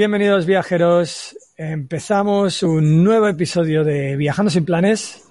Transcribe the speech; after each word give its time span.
Bienvenidos 0.00 0.46
viajeros, 0.46 1.36
empezamos 1.58 2.62
un 2.62 3.04
nuevo 3.04 3.28
episodio 3.28 3.84
de 3.84 4.16
Viajando 4.16 4.48
sin 4.48 4.64
planes. 4.64 5.28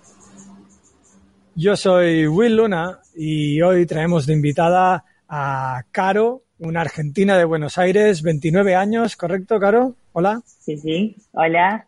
Yo 1.55 1.75
soy 1.75 2.27
Will 2.27 2.55
Luna 2.55 2.99
y 3.15 3.59
hoy 3.63 3.87
traemos 3.87 4.27
de 4.27 4.33
invitada 4.33 5.05
a 5.27 5.85
Caro, 5.89 6.43
una 6.59 6.81
argentina 6.81 7.35
de 7.35 7.45
Buenos 7.45 7.79
Aires, 7.79 8.21
29 8.21 8.75
años, 8.75 9.15
¿correcto, 9.15 9.59
Caro? 9.59 9.95
Hola. 10.11 10.39
Sí, 10.45 10.77
sí. 10.77 11.15
Hola. 11.31 11.87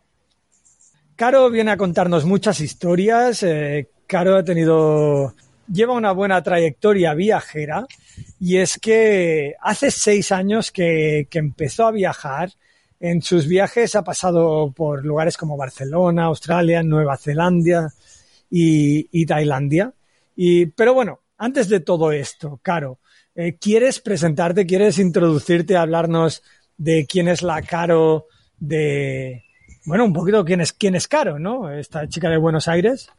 Caro 1.15 1.51
viene 1.51 1.69
a 1.69 1.77
contarnos 1.77 2.25
muchas 2.25 2.61
historias. 2.61 3.43
eh, 3.43 3.89
Caro 4.07 4.37
ha 4.37 4.43
tenido, 4.43 5.35
lleva 5.71 5.93
una 5.93 6.13
buena 6.13 6.41
trayectoria 6.41 7.13
viajera 7.13 7.85
y 8.39 8.57
es 8.57 8.79
que 8.79 9.53
hace 9.61 9.91
seis 9.91 10.31
años 10.31 10.71
que, 10.71 11.27
que 11.29 11.37
empezó 11.37 11.85
a 11.85 11.91
viajar. 11.91 12.49
En 13.03 13.23
sus 13.23 13.47
viajes 13.47 13.95
ha 13.95 14.03
pasado 14.03 14.71
por 14.71 15.03
lugares 15.03 15.35
como 15.35 15.57
Barcelona, 15.57 16.25
Australia, 16.25 16.83
Nueva 16.83 17.17
Zelanda 17.17 17.89
y, 18.47 19.25
Tailandia. 19.25 19.91
Y, 20.35 20.67
pero 20.67 20.93
bueno, 20.93 21.21
antes 21.39 21.67
de 21.67 21.79
todo 21.79 22.11
esto, 22.11 22.59
Caro, 22.61 22.99
eh, 23.33 23.57
¿quieres 23.59 23.99
presentarte, 23.99 24.67
quieres 24.67 24.99
introducirte, 24.99 25.75
hablarnos 25.75 26.43
de 26.77 27.07
quién 27.09 27.27
es 27.27 27.41
la 27.41 27.63
Caro 27.63 28.27
de, 28.59 29.45
bueno, 29.87 30.05
un 30.05 30.13
poquito 30.13 30.45
quién 30.45 30.61
es, 30.61 30.71
quién 30.71 30.93
es 30.93 31.07
Caro, 31.07 31.39
¿no? 31.39 31.71
Esta 31.71 32.07
chica 32.07 32.29
de 32.29 32.37
Buenos 32.37 32.67
Aires. 32.67 33.11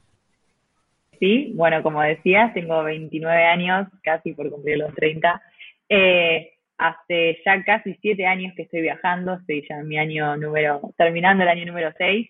Sí, 1.19 1.53
bueno, 1.57 1.83
como 1.83 2.03
decías, 2.03 2.55
tengo 2.55 2.85
29 2.85 3.45
años, 3.47 3.89
casi 4.05 4.33
por 4.33 4.49
cumplir 4.49 4.79
los 4.79 4.95
30. 4.95 5.43
Eh, 5.89 6.52
hace 6.83 7.39
ya 7.45 7.63
casi 7.65 7.95
siete 8.01 8.27
años 8.27 8.53
que 8.57 8.63
estoy 8.63 8.83
viajando, 8.83 9.35
estoy 9.35 9.65
ya 9.69 9.77
en 9.79 9.89
mi 9.89 9.99
año 9.99 10.37
número, 10.37 10.81
terminando 10.97 11.45
el 11.45 11.49
año 11.49 11.67
número 11.67 11.93
6. 11.97 12.29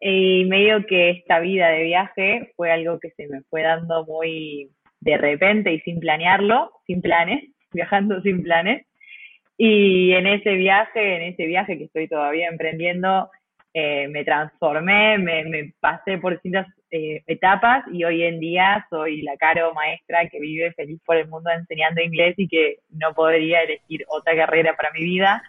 Y 0.00 0.44
medio 0.46 0.84
que 0.86 1.10
esta 1.10 1.38
vida 1.38 1.68
de 1.68 1.84
viaje 1.84 2.52
fue 2.56 2.72
algo 2.72 2.98
que 2.98 3.10
se 3.10 3.28
me 3.28 3.42
fue 3.42 3.62
dando 3.62 4.04
muy 4.04 4.70
de 5.00 5.16
repente 5.16 5.72
y 5.72 5.80
sin 5.80 6.00
planearlo, 6.00 6.72
sin 6.86 7.00
planes, 7.00 7.44
viajando 7.72 8.20
sin 8.22 8.42
planes. 8.42 8.86
Y 9.56 10.12
en 10.12 10.26
ese 10.26 10.54
viaje, 10.54 11.16
en 11.16 11.22
ese 11.34 11.46
viaje 11.46 11.78
que 11.78 11.84
estoy 11.84 12.08
todavía 12.08 12.48
emprendiendo, 12.48 13.30
eh, 13.74 14.06
me 14.08 14.24
transformé, 14.24 15.18
me, 15.18 15.72
pasé 15.80 16.18
por 16.18 16.34
distintas 16.34 16.66
eh, 16.90 17.22
etapas 17.26 17.84
y 17.90 18.04
hoy 18.04 18.22
en 18.22 18.38
día 18.38 18.86
soy 18.90 19.22
la 19.22 19.36
Caro 19.38 19.72
maestra 19.72 20.28
que 20.28 20.38
vive 20.40 20.72
feliz 20.72 21.00
por 21.06 21.16
el 21.16 21.26
mundo 21.28 21.50
enseñando 21.50 22.02
inglés 22.02 22.34
y 22.36 22.48
que 22.48 22.80
no 22.90 23.14
podría 23.14 23.62
elegir 23.62 24.04
otra 24.08 24.36
carrera 24.36 24.76
para 24.76 24.92
mi 24.92 25.04
vida. 25.04 25.42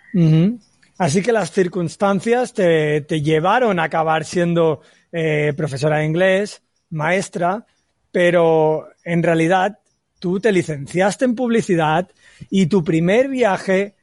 Así 0.98 1.22
que 1.22 1.34
las 1.34 1.52
circunstancias 1.52 2.54
te, 2.54 3.02
te 3.02 3.22
llevaron 3.22 3.80
a 3.80 3.84
acabar 3.84 4.24
siendo 4.24 4.82
eh, 5.12 5.54
profesora 5.58 5.98
de 5.98 6.06
inglés, 6.06 6.64
maestra, 6.90 7.66
pero 8.12 8.88
en 9.04 9.22
realidad 9.22 9.80
tú 10.20 10.40
te 10.40 10.52
licenciaste 10.52 11.26
en 11.26 11.36
publicidad 11.36 12.10
y 12.50 12.68
tu 12.68 12.84
primer 12.84 13.28
viaje 13.28 13.96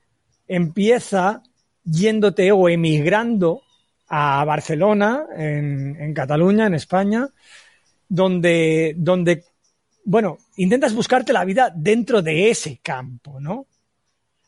empieza 0.46 1.42
yéndote 1.84 2.52
o 2.52 2.68
emigrando 2.68 3.62
a 4.10 4.44
Barcelona, 4.44 5.24
en, 5.36 5.96
en 5.98 6.12
Cataluña, 6.12 6.66
en 6.66 6.74
España, 6.74 7.28
donde, 8.08 8.94
donde, 8.96 9.44
bueno, 10.04 10.38
intentas 10.56 10.92
buscarte 10.92 11.32
la 11.32 11.44
vida 11.44 11.72
dentro 11.74 12.20
de 12.20 12.50
ese 12.50 12.80
campo, 12.82 13.40
¿no? 13.40 13.66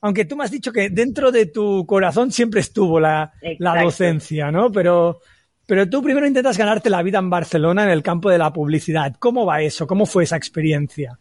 Aunque 0.00 0.24
tú 0.24 0.36
me 0.36 0.42
has 0.42 0.50
dicho 0.50 0.72
que 0.72 0.90
dentro 0.90 1.30
de 1.30 1.46
tu 1.46 1.86
corazón 1.86 2.32
siempre 2.32 2.60
estuvo 2.60 2.98
la, 2.98 3.32
la 3.58 3.84
docencia, 3.84 4.50
¿no? 4.50 4.72
Pero, 4.72 5.20
pero 5.64 5.88
tú 5.88 6.02
primero 6.02 6.26
intentas 6.26 6.58
ganarte 6.58 6.90
la 6.90 7.04
vida 7.04 7.20
en 7.20 7.30
Barcelona 7.30 7.84
en 7.84 7.90
el 7.90 8.02
campo 8.02 8.28
de 8.28 8.38
la 8.38 8.52
publicidad. 8.52 9.14
¿Cómo 9.20 9.46
va 9.46 9.62
eso? 9.62 9.86
¿Cómo 9.86 10.06
fue 10.06 10.24
esa 10.24 10.36
experiencia? 10.36 11.16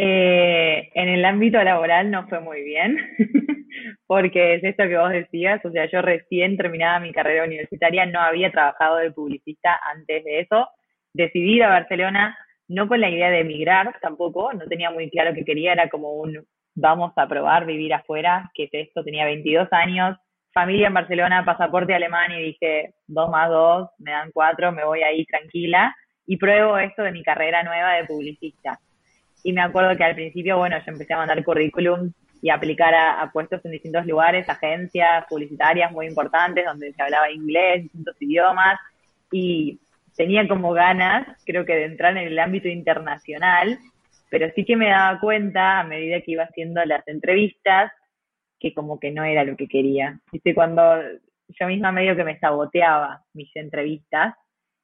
Eh, 0.00 0.92
en 0.94 1.08
el 1.08 1.24
ámbito 1.24 1.60
laboral 1.60 2.08
no 2.08 2.28
fue 2.28 2.38
muy 2.38 2.62
bien, 2.62 2.96
porque 4.06 4.54
es 4.54 4.62
esto 4.62 4.84
que 4.84 4.96
vos 4.96 5.10
decías, 5.10 5.60
o 5.64 5.72
sea, 5.72 5.90
yo 5.90 6.02
recién 6.02 6.56
terminaba 6.56 7.00
mi 7.00 7.12
carrera 7.12 7.44
universitaria, 7.44 8.06
no 8.06 8.20
había 8.20 8.52
trabajado 8.52 8.98
de 8.98 9.10
publicista 9.10 9.76
antes 9.92 10.22
de 10.22 10.38
eso, 10.38 10.68
decidí 11.12 11.56
ir 11.56 11.64
a 11.64 11.70
Barcelona, 11.70 12.38
no 12.68 12.86
con 12.86 13.00
la 13.00 13.10
idea 13.10 13.28
de 13.28 13.40
emigrar 13.40 13.92
tampoco, 14.00 14.52
no 14.52 14.66
tenía 14.68 14.92
muy 14.92 15.10
claro 15.10 15.34
que 15.34 15.44
quería, 15.44 15.72
era 15.72 15.88
como 15.88 16.12
un 16.12 16.46
vamos 16.76 17.12
a 17.16 17.26
probar 17.26 17.66
vivir 17.66 17.92
afuera, 17.92 18.52
que 18.54 18.64
es 18.70 18.70
esto, 18.72 19.02
tenía 19.02 19.24
22 19.24 19.66
años, 19.72 20.16
familia 20.54 20.86
en 20.86 20.94
Barcelona, 20.94 21.44
pasaporte 21.44 21.92
alemán 21.92 22.30
y 22.30 22.42
dije, 22.44 22.94
dos 23.08 23.28
más 23.30 23.50
dos, 23.50 23.88
me 23.98 24.12
dan 24.12 24.30
cuatro, 24.32 24.70
me 24.70 24.84
voy 24.84 25.02
ahí 25.02 25.26
tranquila 25.26 25.92
y 26.24 26.36
pruebo 26.36 26.78
esto 26.78 27.02
de 27.02 27.10
mi 27.10 27.24
carrera 27.24 27.64
nueva 27.64 27.94
de 27.94 28.04
publicista. 28.04 28.78
Y 29.42 29.52
me 29.52 29.60
acuerdo 29.62 29.96
que 29.96 30.04
al 30.04 30.14
principio, 30.14 30.58
bueno, 30.58 30.76
yo 30.78 30.92
empecé 30.92 31.14
a 31.14 31.18
mandar 31.18 31.42
currículum 31.44 32.12
y 32.42 32.50
aplicar 32.50 32.94
a, 32.94 33.20
a 33.22 33.30
puestos 33.32 33.64
en 33.64 33.72
distintos 33.72 34.06
lugares, 34.06 34.48
agencias 34.48 35.24
publicitarias 35.28 35.90
muy 35.92 36.06
importantes, 36.06 36.64
donde 36.64 36.92
se 36.92 37.02
hablaba 37.02 37.30
inglés, 37.30 37.82
distintos 37.84 38.16
idiomas, 38.20 38.78
y 39.32 39.80
tenía 40.16 40.46
como 40.48 40.72
ganas, 40.72 41.26
creo 41.44 41.64
que 41.64 41.74
de 41.74 41.84
entrar 41.84 42.16
en 42.16 42.26
el 42.28 42.38
ámbito 42.38 42.68
internacional, 42.68 43.78
pero 44.30 44.48
sí 44.54 44.64
que 44.64 44.76
me 44.76 44.88
daba 44.90 45.18
cuenta 45.20 45.80
a 45.80 45.84
medida 45.84 46.20
que 46.20 46.32
iba 46.32 46.44
haciendo 46.44 46.84
las 46.84 47.06
entrevistas 47.08 47.92
que 48.60 48.74
como 48.74 48.98
que 48.98 49.10
no 49.12 49.24
era 49.24 49.44
lo 49.44 49.56
que 49.56 49.68
quería. 49.68 50.20
Viste, 50.32 50.54
cuando 50.54 51.00
yo 51.48 51.66
misma 51.66 51.92
medio 51.92 52.16
que 52.16 52.24
me 52.24 52.38
saboteaba 52.38 53.22
mis 53.32 53.54
entrevistas, 53.56 54.34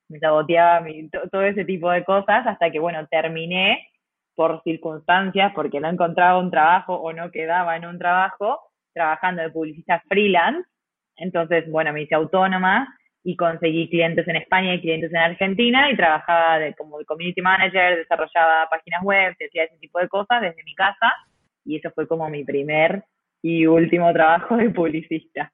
me 0.08 0.18
saboteaba 0.18 0.80
mi- 0.80 1.08
to- 1.08 1.28
todo 1.30 1.42
ese 1.42 1.64
tipo 1.64 1.90
de 1.90 2.04
cosas 2.04 2.46
hasta 2.46 2.70
que, 2.70 2.78
bueno, 2.78 3.06
terminé 3.08 3.86
por 4.34 4.62
circunstancias, 4.62 5.52
porque 5.54 5.80
no 5.80 5.88
encontraba 5.88 6.38
un 6.38 6.50
trabajo 6.50 6.94
o 6.94 7.12
no 7.12 7.30
quedaba 7.30 7.76
en 7.76 7.86
un 7.86 7.98
trabajo, 7.98 8.60
trabajando 8.92 9.42
de 9.42 9.50
publicista 9.50 10.02
freelance. 10.08 10.68
Entonces, 11.16 11.70
bueno, 11.70 11.92
me 11.92 12.02
hice 12.02 12.14
autónoma 12.14 12.88
y 13.22 13.36
conseguí 13.36 13.88
clientes 13.88 14.26
en 14.28 14.36
España 14.36 14.74
y 14.74 14.80
clientes 14.80 15.10
en 15.10 15.16
Argentina 15.16 15.90
y 15.90 15.96
trabajaba 15.96 16.58
de, 16.58 16.74
como 16.74 16.98
community 17.06 17.40
manager, 17.40 17.96
desarrollaba 17.96 18.68
páginas 18.70 19.02
web, 19.02 19.32
hacía 19.32 19.64
ese 19.64 19.78
tipo 19.78 19.98
de 19.98 20.08
cosas 20.08 20.42
desde 20.42 20.62
mi 20.64 20.74
casa 20.74 21.12
y 21.64 21.76
eso 21.76 21.90
fue 21.94 22.06
como 22.06 22.28
mi 22.28 22.44
primer 22.44 23.04
y 23.42 23.66
último 23.66 24.12
trabajo 24.12 24.56
de 24.56 24.70
publicista. 24.70 25.52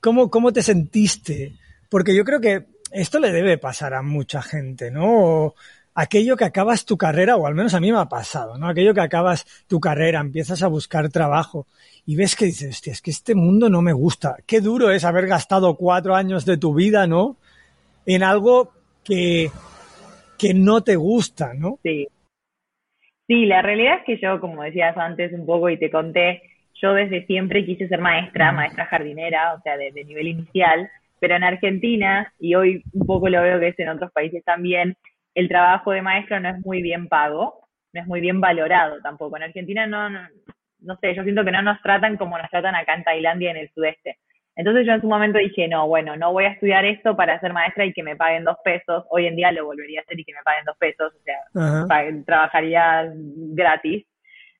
¿Cómo, 0.00 0.30
¿Cómo 0.30 0.52
te 0.52 0.62
sentiste? 0.62 1.52
Porque 1.90 2.16
yo 2.16 2.24
creo 2.24 2.40
que 2.40 2.64
esto 2.92 3.18
le 3.18 3.32
debe 3.32 3.58
pasar 3.58 3.94
a 3.94 4.02
mucha 4.02 4.40
gente, 4.42 4.90
¿no? 4.90 5.54
Aquello 5.94 6.36
que 6.36 6.44
acabas 6.44 6.84
tu 6.84 6.96
carrera, 6.96 7.36
o 7.36 7.46
al 7.46 7.54
menos 7.54 7.74
a 7.74 7.80
mí 7.80 7.92
me 7.92 7.98
ha 7.98 8.06
pasado, 8.06 8.58
¿no? 8.58 8.68
Aquello 8.68 8.94
que 8.94 9.00
acabas 9.00 9.46
tu 9.68 9.78
carrera, 9.78 10.20
empiezas 10.20 10.62
a 10.62 10.68
buscar 10.68 11.08
trabajo 11.10 11.66
y 12.06 12.16
ves 12.16 12.34
que 12.34 12.46
dices, 12.46 12.70
hostia, 12.70 12.92
es 12.92 13.00
que 13.00 13.10
este 13.10 13.34
mundo 13.34 13.70
no 13.70 13.80
me 13.80 13.92
gusta. 13.92 14.36
Qué 14.46 14.60
duro 14.60 14.90
es 14.90 15.04
haber 15.04 15.26
gastado 15.26 15.76
cuatro 15.76 16.14
años 16.14 16.44
de 16.44 16.56
tu 16.56 16.74
vida, 16.74 17.06
¿no? 17.06 17.36
En 18.06 18.22
algo 18.22 18.72
que, 19.04 19.50
que 20.38 20.52
no 20.52 20.82
te 20.82 20.96
gusta, 20.96 21.54
¿no? 21.54 21.78
Sí. 21.82 22.08
Sí, 23.26 23.46
la 23.46 23.62
realidad 23.62 23.98
es 24.00 24.04
que 24.04 24.18
yo, 24.20 24.40
como 24.40 24.62
decías 24.62 24.96
antes 24.98 25.32
un 25.32 25.46
poco 25.46 25.70
y 25.70 25.78
te 25.78 25.90
conté, 25.90 26.42
yo 26.74 26.92
desde 26.92 27.24
siempre 27.26 27.64
quise 27.64 27.88
ser 27.88 28.00
maestra, 28.00 28.52
maestra 28.52 28.86
jardinera, 28.86 29.54
o 29.54 29.62
sea, 29.62 29.78
de, 29.78 29.92
de 29.92 30.04
nivel 30.04 30.28
inicial, 30.28 30.90
pero 31.20 31.36
en 31.36 31.44
Argentina, 31.44 32.32
y 32.38 32.54
hoy 32.54 32.82
un 32.92 33.06
poco 33.06 33.30
lo 33.30 33.40
veo 33.40 33.58
que 33.60 33.68
es 33.68 33.78
en 33.78 33.88
otros 33.88 34.12
países 34.12 34.44
también, 34.44 34.94
el 35.34 35.48
trabajo 35.48 35.92
de 35.92 36.02
maestro 36.02 36.40
no 36.40 36.48
es 36.50 36.58
muy 36.64 36.82
bien 36.82 37.08
pago, 37.08 37.68
no 37.92 38.00
es 38.00 38.06
muy 38.06 38.20
bien 38.20 38.40
valorado 38.40 39.00
tampoco. 39.02 39.36
En 39.36 39.44
Argentina 39.44 39.86
no, 39.86 40.10
no, 40.10 40.28
no 40.80 40.96
sé, 41.00 41.14
yo 41.14 41.22
siento 41.22 41.44
que 41.44 41.52
no 41.52 41.62
nos 41.62 41.80
tratan 41.82 42.16
como 42.16 42.38
nos 42.38 42.50
tratan 42.50 42.74
acá 42.74 42.94
en 42.94 43.04
Tailandia 43.04 43.48
y 43.48 43.50
en 43.50 43.56
el 43.58 43.70
sudeste. 43.72 44.18
Entonces 44.56 44.86
yo 44.86 44.92
en 44.92 45.00
su 45.00 45.08
momento 45.08 45.38
dije, 45.38 45.66
no, 45.66 45.88
bueno, 45.88 46.16
no 46.16 46.32
voy 46.32 46.44
a 46.44 46.50
estudiar 46.50 46.84
esto 46.84 47.16
para 47.16 47.40
ser 47.40 47.52
maestra 47.52 47.84
y 47.84 47.92
que 47.92 48.04
me 48.04 48.14
paguen 48.14 48.44
dos 48.44 48.56
pesos. 48.64 49.04
Hoy 49.10 49.26
en 49.26 49.34
día 49.34 49.50
lo 49.50 49.64
volvería 49.64 50.00
a 50.00 50.02
hacer 50.02 50.18
y 50.18 50.24
que 50.24 50.32
me 50.32 50.42
paguen 50.44 50.64
dos 50.64 50.76
pesos, 50.78 51.12
o 51.12 51.22
sea, 51.24 52.06
trabajaría 52.24 53.10
gratis. 53.14 54.06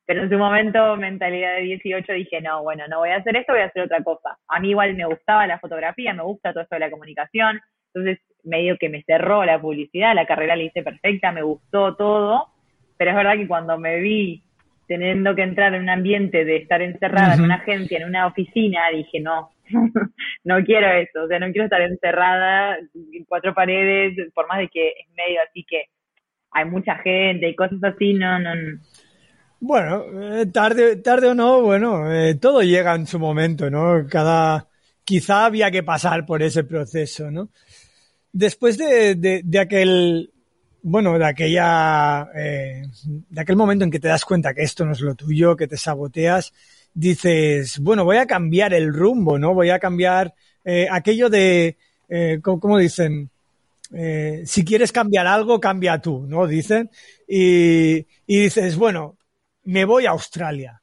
Pero 0.07 0.23
en 0.23 0.31
su 0.31 0.37
momento, 0.37 0.97
mentalidad 0.97 1.55
de 1.55 1.63
18, 1.63 2.13
dije, 2.13 2.41
no, 2.41 2.63
bueno, 2.63 2.87
no 2.89 2.99
voy 2.99 3.11
a 3.11 3.17
hacer 3.17 3.37
esto, 3.37 3.53
voy 3.53 3.63
a 3.63 3.67
hacer 3.67 3.85
otra 3.85 4.03
cosa. 4.03 4.37
A 4.49 4.61
mí 4.61 4.71
igual 4.71 4.95
me 4.95 5.07
gustaba 5.07 5.47
la 5.47 5.59
fotografía, 5.61 6.13
me 6.13 6.25
gusta 6.25 6.53
todo 6.53 6.65
esto 6.65 6.75
de 6.75 6.81
la 6.81 6.91
comunicación, 6.91 7.61
entonces 7.95 8.19
medio 8.45 8.77
que 8.79 8.89
me 8.89 9.03
cerró 9.03 9.45
la 9.45 9.61
publicidad, 9.61 10.15
la 10.15 10.27
carrera 10.27 10.57
la 10.57 10.63
hice 10.63 10.83
perfecta, 10.83 11.33
me 11.33 11.43
gustó 11.43 11.97
todo, 11.97 12.49
pero 12.97 13.11
es 13.11 13.17
verdad 13.17 13.37
que 13.37 13.49
cuando 13.49 13.79
me 13.79 14.01
vi 14.01 14.43
teniendo 14.87 15.35
que 15.35 15.43
entrar 15.43 15.75
en 15.75 15.83
un 15.83 15.89
ambiente 15.89 16.45
de 16.45 16.57
estar 16.57 16.83
encerrada 16.83 17.35
en 17.35 17.43
una 17.43 17.57
agencia, 17.57 17.99
en 17.99 18.05
una 18.05 18.27
oficina, 18.27 18.81
dije, 18.93 19.21
no, 19.21 19.51
no 20.45 20.63
quiero 20.65 20.93
eso, 20.93 21.25
o 21.25 21.29
sea, 21.29 21.39
no 21.39 21.47
quiero 21.47 21.65
estar 21.65 21.81
encerrada 21.81 22.77
en 22.79 23.25
cuatro 23.27 23.55
paredes, 23.55 24.17
por 24.35 24.47
más 24.47 24.59
de 24.59 24.69
que 24.69 24.89
es 24.89 25.09
medio 25.17 25.41
así 25.49 25.65
que 25.69 25.87
hay 26.51 26.65
mucha 26.67 26.97
gente 26.97 27.49
y 27.49 27.57
cosas 27.57 27.83
así, 27.83 28.15
no, 28.15 28.39
no. 28.39 28.51
Bueno, 29.61 30.05
eh, 30.23 30.47
tarde, 30.47 30.97
tarde 30.97 31.29
o 31.29 31.35
no, 31.35 31.63
bueno, 31.63 32.13
eh, 32.13 32.35
todo 32.35 32.63
llega 32.63 32.95
en 32.95 33.07
su 33.07 33.19
momento, 33.19 33.71
¿no? 33.71 34.07
Cada, 34.09 34.69
quizá 35.05 35.47
había 35.47 35.71
que 35.71 35.83
pasar 35.83 36.27
por 36.27 36.43
ese 36.43 36.65
proceso, 36.65 37.31
¿no? 37.31 37.49
Después 38.35 38.77
de, 38.77 39.15
de, 39.15 39.59
aquel, 39.61 40.33
bueno, 40.83 41.17
de 41.17 41.25
aquella, 41.25 42.29
eh, 42.35 42.83
de 43.05 43.41
aquel 43.41 43.55
momento 43.55 43.85
en 43.85 43.93
que 43.93 44.01
te 44.01 44.09
das 44.09 44.25
cuenta 44.25 44.53
que 44.53 44.65
esto 44.65 44.85
no 44.85 44.91
es 44.91 45.01
lo 45.01 45.15
tuyo, 45.15 45.55
que 45.55 45.69
te 45.69 45.77
saboteas, 45.77 46.53
dices, 46.93 47.79
bueno, 47.79 48.05
voy 48.05 48.17
a 48.17 48.27
cambiar 48.27 48.75
el 48.75 48.93
rumbo, 48.93 49.39
¿no? 49.39 49.55
Voy 49.55 49.71
a 49.71 49.79
cambiar 49.79 50.35
eh, 50.65 50.89
aquello 50.91 51.31
de, 51.31 51.77
eh, 52.09 52.41
¿cómo, 52.43 52.77
dicen? 52.77 53.31
Eh, 53.93 54.43
si 54.47 54.65
quieres 54.65 54.91
cambiar 54.91 55.29
algo, 55.29 55.61
cambia 55.61 56.01
tú, 56.01 56.27
¿no? 56.27 56.49
Dicen. 56.49 56.91
Y, 57.29 57.99
y 58.27 58.43
dices, 58.43 58.75
bueno, 58.75 59.17
me 59.63 59.85
voy 59.85 60.07
a 60.07 60.11
Australia, 60.11 60.83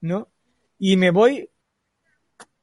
¿no? 0.00 0.28
Y 0.78 0.96
me 0.96 1.10
voy, 1.10 1.50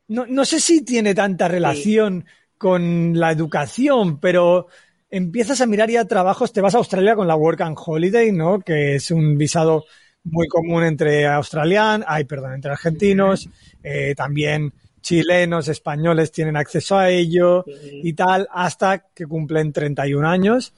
no, 0.08 0.26
no 0.26 0.46
sé 0.46 0.60
si 0.60 0.84
tiene 0.84 1.14
tanta 1.14 1.48
relación 1.48 2.26
con 2.58 3.18
la 3.20 3.32
educación, 3.32 4.20
pero 4.20 4.68
empiezas 5.10 5.62
a 5.62 5.66
mirar 5.66 5.90
ya 5.90 6.06
trabajos, 6.06 6.52
te 6.52 6.62
vas 6.62 6.76
a 6.76 6.80
Australia 6.80 7.16
con 7.16 7.28
la 7.28 7.36
Work 7.36 7.62
and 7.62 7.78
Holiday, 7.84 8.32
¿no? 8.32 8.60
Que 8.60 8.96
es 8.96 9.12
un 9.12 9.38
visado 9.38 9.86
muy 10.24 10.48
común 10.48 10.84
entre 10.84 11.28
australianos, 11.28 12.06
ay, 12.10 12.26
perdón, 12.26 12.54
entre 12.54 12.72
argentinos, 12.72 13.48
eh, 13.84 14.14
también 14.16 14.74
chilenos, 15.02 15.68
españoles 15.68 16.32
tienen 16.32 16.58
acceso 16.58 16.98
a 16.98 17.10
ello 17.12 17.64
y 17.68 18.14
tal, 18.14 18.48
hasta 18.52 19.06
que 19.14 19.28
cumplen 19.28 19.72
31 19.72 20.28
años. 20.28 20.74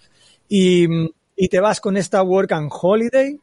Y, 0.49 0.85
y 1.35 1.47
te 1.47 1.59
vas 1.61 1.79
con 1.79 1.95
esta 1.95 2.21
Work 2.23 2.51
and 2.51 2.69
Holiday 2.69 3.39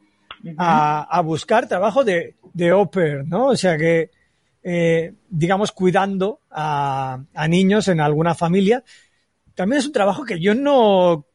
a, 0.58 1.02
a 1.02 1.20
buscar 1.22 1.66
trabajo 1.68 2.04
de, 2.04 2.34
de 2.52 2.70
au 2.70 2.90
¿no? 3.24 3.46
O 3.46 3.56
sea 3.56 3.78
que, 3.78 4.10
eh, 4.64 5.12
digamos, 5.28 5.72
cuidando 5.72 6.40
a, 6.50 7.18
a 7.34 7.48
niños 7.48 7.88
en 7.88 8.00
alguna 8.00 8.34
familia. 8.34 8.82
También 9.54 9.80
es 9.80 9.86
un 9.86 9.92
trabajo 9.92 10.24
que 10.24 10.40
yo 10.40 10.54
no 10.54 11.26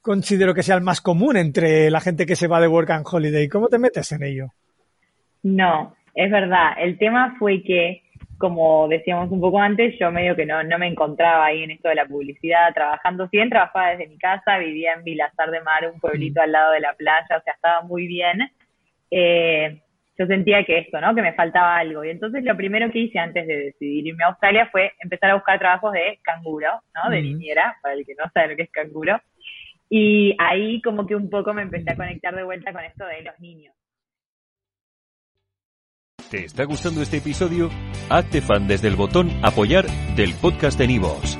considero 0.00 0.54
que 0.54 0.62
sea 0.62 0.76
el 0.76 0.82
más 0.82 1.00
común 1.00 1.36
entre 1.36 1.90
la 1.90 2.00
gente 2.00 2.26
que 2.26 2.36
se 2.36 2.48
va 2.48 2.60
de 2.60 2.68
Work 2.68 2.90
and 2.90 3.06
Holiday. 3.10 3.48
¿Cómo 3.48 3.68
te 3.68 3.78
metes 3.78 4.10
en 4.12 4.22
ello? 4.22 4.48
No, 5.42 5.94
es 6.14 6.30
verdad. 6.30 6.72
El 6.78 6.98
tema 6.98 7.36
fue 7.38 7.62
que, 7.62 8.02
como 8.38 8.88
decíamos 8.88 9.30
un 9.30 9.40
poco 9.40 9.60
antes, 9.60 9.94
yo 10.00 10.10
medio 10.10 10.34
que 10.34 10.46
no, 10.46 10.62
no 10.62 10.78
me 10.78 10.88
encontraba 10.88 11.46
ahí 11.46 11.62
en 11.62 11.72
esto 11.72 11.90
de 11.90 11.96
la 11.96 12.06
publicidad, 12.06 12.72
trabajando 12.74 13.28
bien, 13.30 13.50
trabajaba 13.50 13.90
desde 13.90 14.08
mi 14.08 14.18
casa, 14.18 14.58
vivía 14.58 14.94
en 14.94 15.04
Vilazar 15.04 15.50
de 15.50 15.60
Mar, 15.60 15.90
un 15.92 16.00
pueblito 16.00 16.40
mm. 16.40 16.44
al 16.44 16.52
lado 16.52 16.72
de 16.72 16.80
la 16.80 16.94
playa, 16.94 17.36
o 17.38 17.42
sea, 17.42 17.52
estaba 17.52 17.82
muy 17.82 18.06
bien. 18.06 18.50
Eh, 19.10 19.82
yo 20.20 20.26
sentía 20.26 20.62
que 20.64 20.80
esto, 20.80 21.00
¿no? 21.00 21.14
Que 21.14 21.22
me 21.22 21.32
faltaba 21.32 21.78
algo. 21.78 22.04
Y 22.04 22.10
entonces 22.10 22.44
lo 22.44 22.54
primero 22.54 22.90
que 22.90 22.98
hice 22.98 23.18
antes 23.18 23.46
de 23.46 23.56
decidir 23.56 24.06
irme 24.06 24.22
a 24.22 24.28
Australia 24.28 24.68
fue 24.70 24.92
empezar 25.00 25.30
a 25.30 25.36
buscar 25.36 25.58
trabajos 25.58 25.94
de 25.94 26.18
canguro, 26.22 26.68
¿no? 26.94 27.10
De 27.10 27.22
niñera, 27.22 27.78
para 27.80 27.94
el 27.94 28.04
que 28.04 28.14
no 28.16 28.30
sabe 28.34 28.48
lo 28.48 28.56
que 28.56 28.64
es 28.64 28.70
canguro. 28.70 29.18
Y 29.88 30.36
ahí 30.38 30.82
como 30.82 31.06
que 31.06 31.16
un 31.16 31.30
poco 31.30 31.54
me 31.54 31.62
empecé 31.62 31.92
a 31.92 31.96
conectar 31.96 32.36
de 32.36 32.42
vuelta 32.42 32.70
con 32.70 32.84
esto 32.84 33.06
de 33.06 33.22
los 33.22 33.40
niños. 33.40 33.74
¿Te 36.30 36.44
está 36.44 36.64
gustando 36.64 37.00
este 37.00 37.16
episodio? 37.16 37.70
Hazte 38.10 38.42
fan 38.42 38.68
desde 38.68 38.88
el 38.88 38.96
botón 38.96 39.30
apoyar 39.42 39.86
del 40.16 40.34
podcast 40.34 40.78
de 40.78 40.86
Nivos. 40.86 41.39